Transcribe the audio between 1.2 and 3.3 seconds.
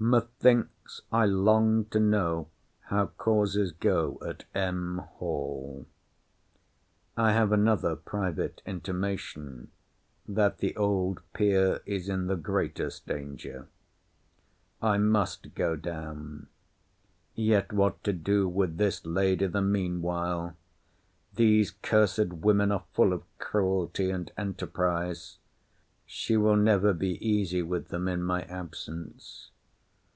long to know how